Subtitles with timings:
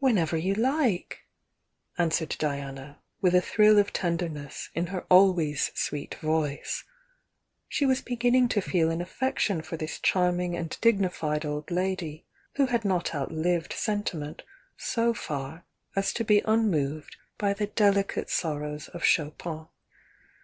[0.00, 1.20] "Whenever you like,"
[1.96, 6.82] answered Diana, with a thrill of tenderness in her always sweet voice,—
[7.68, 12.66] she was beginning to feel an affection for this charming and dignified old lady, who
[12.66, 14.42] had not outlived senti ment
[14.76, 19.68] so far as to be unmoved by the delicate sor rows of Chopin.